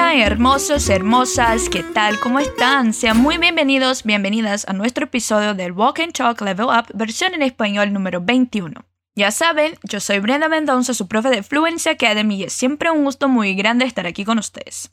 [0.00, 2.20] Hola hermosos, hermosas, ¿qué tal?
[2.20, 2.92] ¿Cómo están?
[2.92, 7.42] Sean muy bienvenidos, bienvenidas a nuestro episodio del Walk and Talk Level Up versión en
[7.42, 8.84] español número 21.
[9.18, 13.02] Ya saben, yo soy Brenda Mendoza, su profe de Fluency Academy y es siempre un
[13.02, 14.92] gusto muy grande estar aquí con ustedes.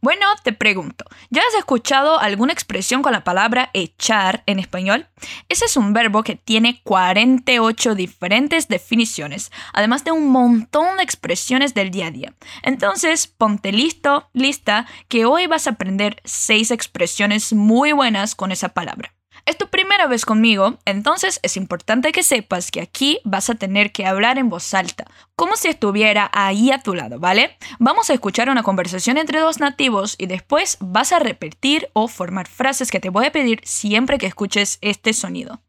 [0.00, 5.08] Bueno, te pregunto, ¿ya has escuchado alguna expresión con la palabra echar en español?
[5.50, 11.74] Ese es un verbo que tiene 48 diferentes definiciones, además de un montón de expresiones
[11.74, 12.32] del día a día.
[12.62, 18.70] Entonces, ponte listo, lista, que hoy vas a aprender 6 expresiones muy buenas con esa
[18.70, 19.15] palabra.
[19.46, 23.92] Es tu primera vez conmigo, entonces es importante que sepas que aquí vas a tener
[23.92, 25.04] que hablar en voz alta,
[25.36, 27.56] como si estuviera ahí a tu lado, ¿vale?
[27.78, 32.48] Vamos a escuchar una conversación entre dos nativos y después vas a repetir o formar
[32.48, 35.62] frases que te voy a pedir siempre que escuches este sonido.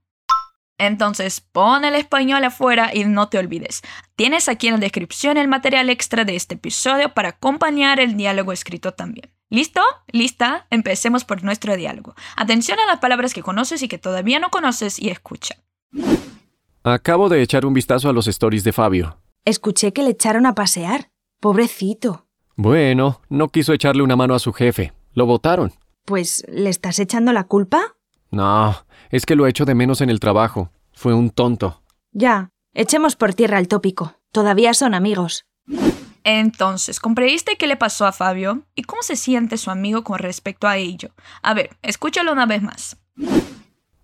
[0.77, 3.81] Entonces, pon el español afuera y no te olvides.
[4.16, 8.52] Tienes aquí en la descripción el material extra de este episodio para acompañar el diálogo
[8.52, 9.32] escrito también.
[9.49, 9.82] ¿Listo?
[10.12, 10.68] ¿Lista?
[10.70, 12.15] Empecemos por nuestro diálogo.
[12.35, 15.55] Atención a las palabras que conoces y que todavía no conoces y escucha.
[16.84, 19.18] Acabo de echar un vistazo a los stories de Fabio.
[19.46, 21.12] Escuché que le echaron a pasear.
[21.40, 22.27] Pobrecito.
[22.55, 24.93] Bueno, no quiso echarle una mano a su jefe.
[25.13, 25.71] Lo votaron.
[26.05, 27.96] Pues, ¿le estás echando la culpa?
[28.32, 28.76] No,
[29.10, 30.72] es que lo echo de menos en el trabajo.
[30.94, 31.82] Fue un tonto.
[32.12, 34.16] Ya, echemos por tierra el tópico.
[34.32, 35.46] Todavía son amigos.
[36.24, 38.64] Entonces, ¿comprendiste qué le pasó a Fabio?
[38.76, 41.10] ¿Y cómo se siente su amigo con respecto a ello?
[41.42, 42.98] A ver, escúchalo una vez más.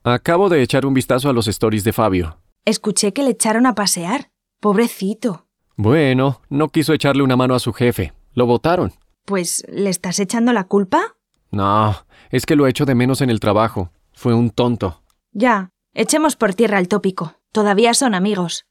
[0.04, 2.38] Acabo de echar un vistazo a los stories de Fabio.
[2.66, 4.32] Escuché que le echaron a pasear.
[4.62, 5.48] Pobrecito.
[5.76, 8.14] Bueno, no quiso echarle una mano a su jefe.
[8.34, 8.94] Lo votaron.
[9.26, 11.18] Pues, ¿le estás echando la culpa?
[11.52, 11.96] No,
[12.30, 13.92] es que lo echo de menos en el trabajo.
[14.14, 15.04] Fue un tonto.
[15.32, 17.36] Ya, echemos por tierra el tópico.
[17.52, 18.66] Todavía son amigos.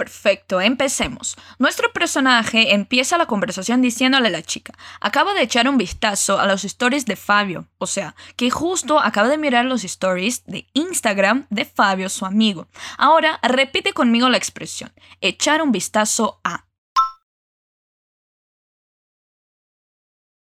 [0.00, 1.36] Perfecto, empecemos.
[1.58, 6.46] Nuestro personaje empieza la conversación diciéndole a la chica, acaba de echar un vistazo a
[6.46, 11.46] los stories de Fabio, o sea, que justo acaba de mirar los stories de Instagram
[11.50, 12.66] de Fabio, su amigo.
[12.96, 14.90] Ahora repite conmigo la expresión,
[15.20, 16.66] echar un vistazo a.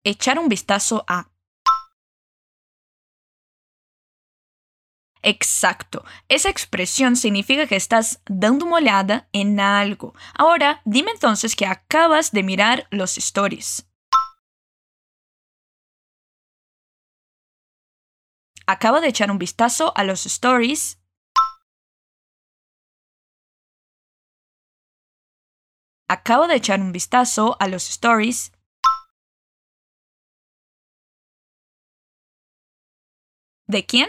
[0.05, 1.31] Echar un vistazo a.
[5.23, 6.05] Exacto.
[6.29, 10.15] Esa expresión significa que estás dando una oleada en algo.
[10.35, 13.87] Ahora, dime entonces que acabas de mirar los stories.
[18.67, 21.01] Acabo de echar un vistazo a los stories.
[26.07, 28.53] Acabo de echar un vistazo a los stories.
[33.67, 34.09] ¿De quién?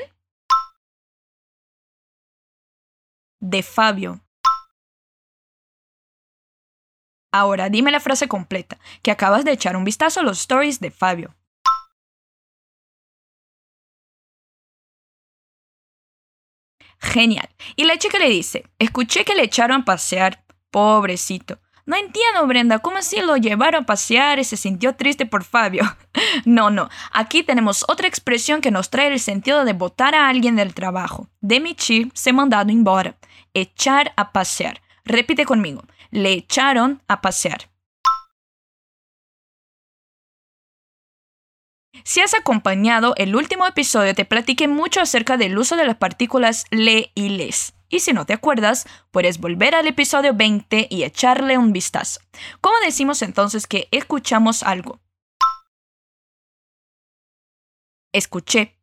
[3.40, 4.22] De Fabio.
[7.32, 10.92] Ahora dime la frase completa, que acabas de echar un vistazo a los stories de
[10.92, 11.36] Fabio.
[17.00, 17.50] Genial.
[17.76, 20.44] Y la chica le dice, escuché que le echaron a pasear.
[20.72, 21.60] Pobrecito.
[21.90, 25.84] No entiendo, Brenda, ¿cómo así lo llevaron a pasear y se sintió triste por Fabio?
[26.46, 30.56] no, no, aquí tenemos otra expresión que nos trae el sentido de botar a alguien
[30.56, 33.16] del trabajo, demitir, ser mandado embora,
[33.54, 34.82] echar a pasear.
[35.06, 37.70] Repite conmigo, le echaron a pasear.
[42.04, 46.66] Si has acompañado el último episodio, te platiqué mucho acerca del uso de las partículas
[46.72, 47.74] le y les.
[47.90, 52.22] Y si no te acuerdas, puedes volver al episodio 20 y echarle un vistazo.
[52.62, 55.00] ¿Cómo decimos entonces que escuchamos algo?
[58.14, 58.76] Escuché.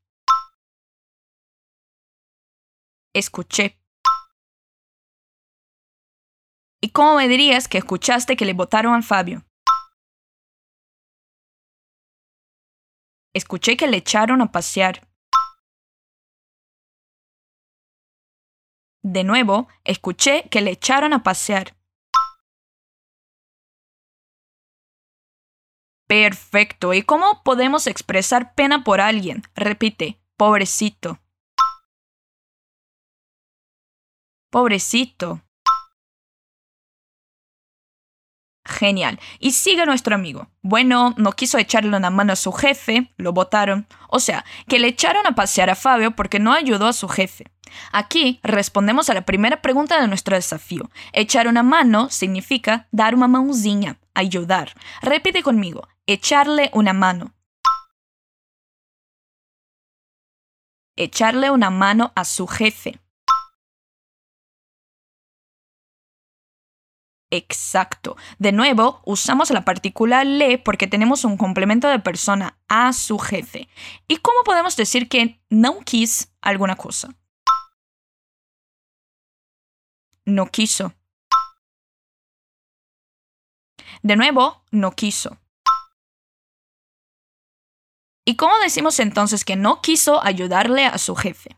[3.15, 3.79] Escuché.
[6.83, 9.45] ¿Y cómo me dirías que escuchaste que le votaron al Fabio?
[13.35, 15.07] Escuché que le echaron a pasear.
[19.03, 21.77] De nuevo, escuché que le echaron a pasear.
[26.09, 26.95] Perfecto.
[26.95, 29.43] ¿Y cómo podemos expresar pena por alguien?
[29.55, 31.21] Repite, pobrecito.
[34.51, 35.46] Pobrecito.
[38.67, 39.21] Genial.
[39.39, 40.49] Y sigue nuestro amigo.
[40.61, 43.87] Bueno, no quiso echarle una mano a su jefe, lo votaron.
[44.09, 47.47] O sea, que le echaron a pasear a Fabio porque no ayudó a su jefe.
[47.93, 50.91] Aquí respondemos a la primera pregunta de nuestro desafío.
[51.13, 54.75] Echar una mano significa dar una mãozinha, ayudar.
[55.01, 57.35] Repite conmigo, echarle una mano.
[60.97, 62.99] Echarle una mano a su jefe.
[67.37, 68.17] Exacto.
[68.39, 73.69] De nuevo, usamos la partícula le porque tenemos un complemento de persona a su jefe.
[74.09, 77.15] ¿Y cómo podemos decir que no quiso alguna cosa?
[80.25, 80.95] No quiso.
[84.03, 85.39] De nuevo, no quiso.
[88.25, 91.57] ¿Y cómo decimos entonces que no quiso ayudarle a su jefe?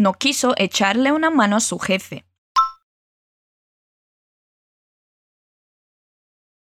[0.00, 2.24] No quiso echarle una mano a su jefe.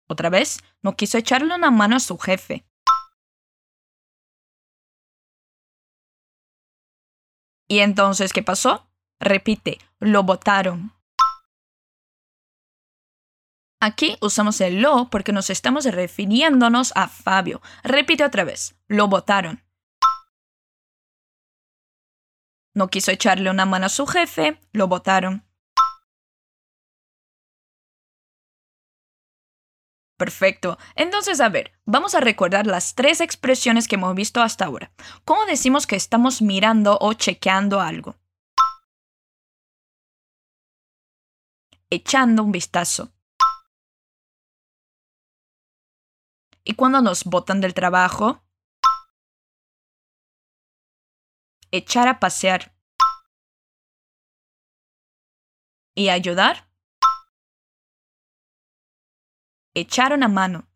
[0.08, 2.64] Otra vez, no quiso echarle una mano a su jefe.
[7.68, 8.90] ¿Y entonces qué pasó?
[9.20, 10.94] Repite, lo votaron.
[13.82, 17.60] Aquí usamos el lo porque nos estamos refiriéndonos a Fabio.
[17.82, 18.80] Repite otra vez.
[18.88, 19.62] Lo votaron.
[22.80, 25.44] No quiso echarle una mano a su jefe, lo votaron.
[30.16, 30.78] Perfecto.
[30.94, 34.92] Entonces, a ver, vamos a recordar las tres expresiones que hemos visto hasta ahora.
[35.26, 38.16] ¿Cómo decimos que estamos mirando o chequeando algo?
[41.90, 43.12] Echando un vistazo.
[46.64, 48.42] ¿Y cuando nos botan del trabajo?
[51.72, 52.74] Echar a pasear.
[55.94, 56.68] ¿Y ayudar?
[59.74, 60.68] Echar una mano.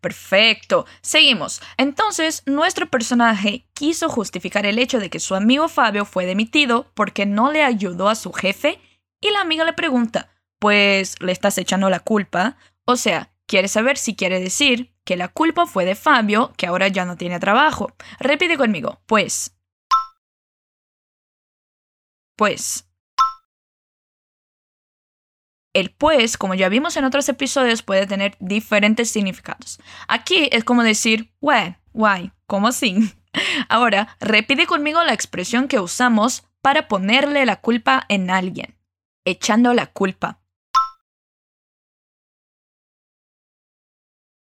[0.00, 0.86] Perfecto.
[1.00, 1.62] Seguimos.
[1.78, 7.26] Entonces, nuestro personaje quiso justificar el hecho de que su amigo Fabio fue demitido porque
[7.26, 8.78] no le ayudó a su jefe
[9.20, 12.56] y la amiga le pregunta, pues, ¿le estás echando la culpa?
[12.84, 16.88] O sea, quiere saber si quiere decir que la culpa fue de Fabio, que ahora
[16.88, 17.92] ya no tiene trabajo.
[18.18, 19.56] Repite conmigo, pues.
[22.36, 22.86] Pues.
[25.72, 29.78] El pues, como ya vimos en otros episodios, puede tener diferentes significados.
[30.08, 33.14] Aquí es como decir, why, why, como así.
[33.68, 38.76] Ahora, repite conmigo la expresión que usamos para ponerle la culpa en alguien.
[39.24, 40.40] Echando la culpa.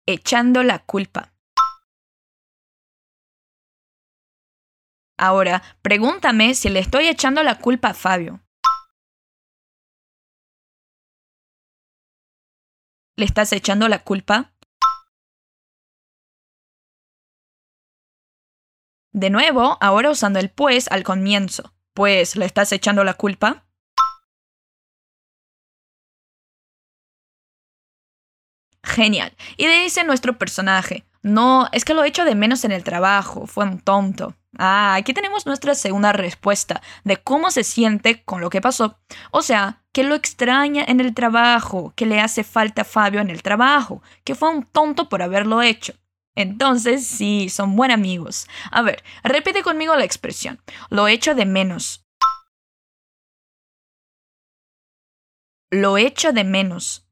[0.07, 1.33] Echando la culpa.
[5.19, 8.41] Ahora, pregúntame si le estoy echando la culpa a Fabio.
[13.17, 14.53] ¿Le estás echando la culpa?
[19.13, 21.75] De nuevo, ahora usando el pues al comienzo.
[21.95, 23.67] Pues, ¿le estás echando la culpa?
[28.93, 29.35] Genial.
[29.57, 33.47] Y dice nuestro personaje, no, es que lo he hecho de menos en el trabajo,
[33.47, 34.35] fue un tonto.
[34.59, 38.99] Ah, aquí tenemos nuestra segunda respuesta de cómo se siente con lo que pasó.
[39.31, 43.31] O sea, que lo extraña en el trabajo, que le hace falta a Fabio en
[43.31, 45.95] el trabajo, que fue un tonto por haberlo hecho.
[46.35, 48.47] Entonces, sí, son buenos amigos.
[48.71, 50.61] A ver, repite conmigo la expresión.
[50.91, 52.05] Lo echo de menos.
[55.71, 57.07] Lo echo de menos.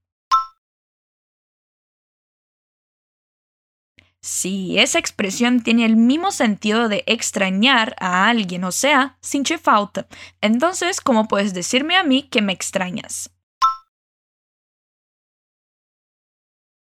[4.22, 10.06] Si esa expresión tiene el mismo sentido de extrañar a alguien, o sea, sin falta,
[10.42, 13.34] entonces, ¿cómo puedes decirme a mí que me extrañas?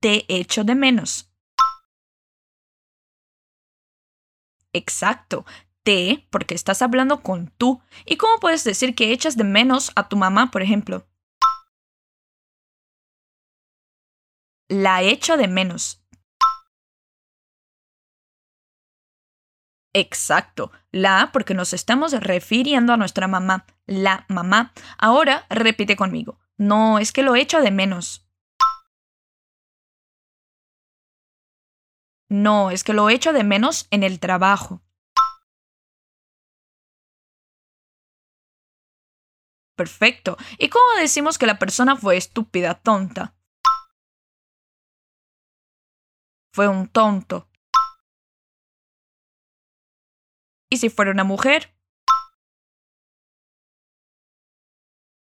[0.02, 1.30] Te echo de menos.
[4.74, 5.46] Exacto,
[5.84, 7.82] te, porque estás hablando con tú.
[8.06, 11.08] ¿Y cómo puedes decir que echas de menos a tu mamá, por ejemplo?
[14.68, 15.99] La echo de menos.
[20.00, 24.72] Exacto, la porque nos estamos refiriendo a nuestra mamá, la mamá.
[24.98, 26.40] Ahora repite conmigo.
[26.58, 28.26] No, es que lo echo de menos.
[32.30, 34.82] No, es que lo echo de menos en el trabajo.
[39.76, 40.38] Perfecto.
[40.58, 43.36] ¿Y cómo decimos que la persona fue estúpida, tonta?
[46.54, 47.49] Fue un tonto.
[50.70, 51.74] ¿Y si fuera una mujer?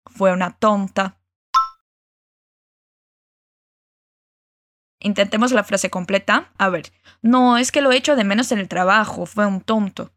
[0.05, 1.19] Fue una tonta.
[4.99, 6.51] Intentemos la frase completa.
[6.57, 6.91] A ver,
[7.21, 10.11] no, es que lo he hecho de menos en el trabajo, fue un tonto.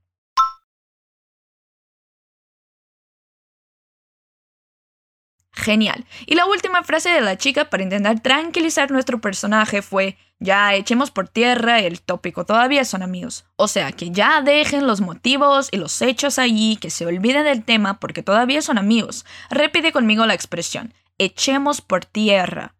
[5.62, 6.04] Genial.
[6.26, 11.12] Y la última frase de la chica para intentar tranquilizar nuestro personaje fue, ya echemos
[11.12, 13.44] por tierra el tópico, todavía son amigos.
[13.54, 17.62] O sea, que ya dejen los motivos y los hechos allí, que se olviden del
[17.62, 19.24] tema porque todavía son amigos.
[19.50, 22.74] Repite conmigo la expresión, echemos por tierra.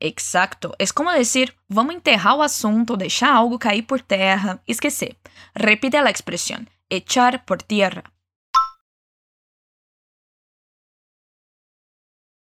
[0.00, 0.74] Exacto.
[0.78, 5.18] Es como decir, vamos enterrar o asunto, deixar algo cair por terra, esquecer.
[5.54, 8.02] Repite la expresión, echar por tierra.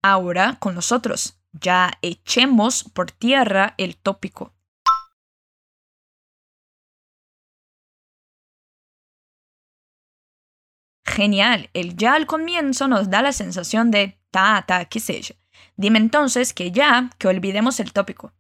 [0.07, 4.53] Ahora con nosotros, ya echemos por tierra el tópico.
[11.03, 15.33] Genial, el ya al comienzo nos da la sensación de ta, ta, que seja.
[15.75, 18.31] Dime entonces que ya, que olvidemos el tópico.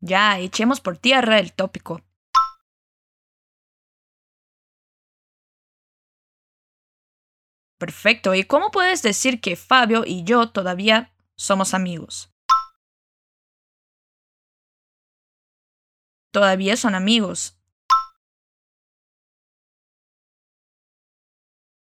[0.00, 2.02] Ya, echemos por tierra el tópico.
[7.82, 8.32] Perfecto.
[8.32, 12.32] ¿Y cómo puedes decir que Fabio y yo todavía somos amigos?
[16.30, 17.58] Todavía son amigos.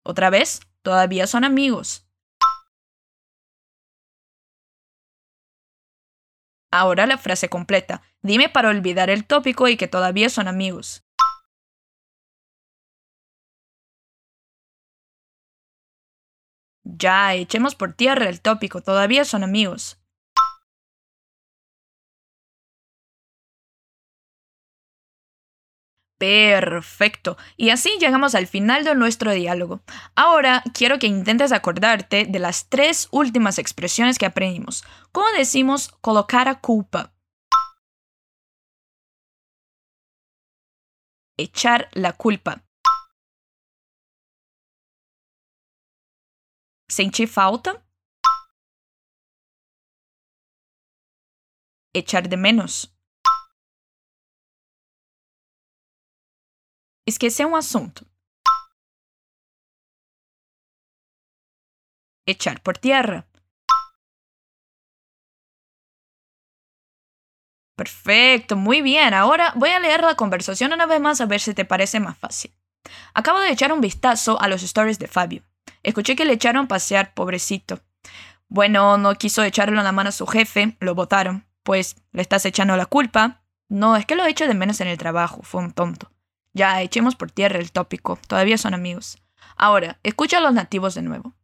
[0.05, 2.08] Otra vez, todavía son amigos.
[6.72, 8.03] Ahora la frase completa.
[8.22, 11.09] Dime para olvidar el tópico y que todavía son amigos.
[16.98, 20.00] Ya, echemos por tierra el tópico, todavía son amigos.
[26.19, 27.38] Perfecto.
[27.55, 29.81] Y así llegamos al final de nuestro diálogo.
[30.15, 34.84] Ahora quiero que intentes acordarte de las tres últimas expresiones que aprendimos.
[35.13, 37.13] ¿Cómo decimos colocar a culpa?
[41.38, 42.68] Echar la culpa.
[47.00, 47.82] Sentir falta.
[51.94, 52.94] Echar de menos.
[57.06, 58.06] Esquecer um assunto.
[62.27, 63.25] Echar por tierra.
[67.77, 69.13] Perfecto, muy bien.
[69.13, 72.18] Ahora voy a leer la conversación una vez más a ver si te parece más
[72.18, 72.53] fácil.
[73.13, 75.49] Acabo de echar un vistazo a los stories de Fabio.
[75.83, 77.79] Escuché que le echaron a pasear, pobrecito.
[78.48, 81.45] Bueno, no quiso echarle la mano a su jefe, lo votaron.
[81.63, 83.43] Pues, ¿le estás echando la culpa?
[83.69, 86.12] No, es que lo he hecho de menos en el trabajo, fue un tonto.
[86.53, 89.19] Ya, echemos por tierra el tópico, todavía son amigos.
[89.55, 91.36] Ahora, escucha a los nativos de nuevo.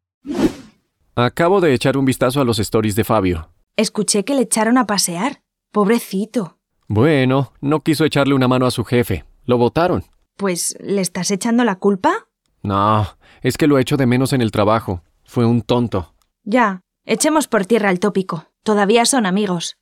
[1.16, 3.50] Acabo de echar un vistazo a los stories de Fabio.
[3.78, 5.44] Escuché que le echaron a pasear.
[5.72, 6.58] Pobrecito.
[6.88, 10.04] Bueno, no quiso echarle una mano a su jefe, lo votaron.
[10.38, 12.28] Pues, ¿le estás echando la culpa?
[12.66, 13.08] No,
[13.42, 15.02] es que lo he hecho de menos en el trabajo.
[15.24, 16.14] Fue un tonto.
[16.44, 18.46] Ya, echemos por tierra el tópico.
[18.64, 19.78] Todavía son amigos.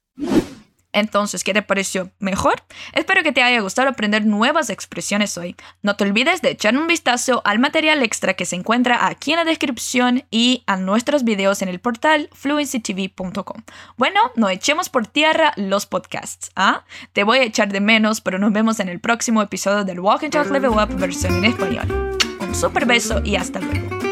[0.93, 2.11] Entonces, ¿qué te pareció?
[2.19, 2.63] ¿Mejor?
[2.93, 5.55] Espero que te haya gustado aprender nuevas expresiones hoy.
[5.81, 9.37] No te olvides de echar un vistazo al material extra que se encuentra aquí en
[9.37, 13.63] la descripción y a nuestros videos en el portal fluencytv.com.
[13.97, 16.85] Bueno, no echemos por tierra los podcasts, ¿ah?
[17.11, 20.23] Te voy a echar de menos, pero nos vemos en el próximo episodio del Walk
[20.23, 22.13] and Talk Level Up versión en español.
[22.53, 24.02] Super beso y hasta luego.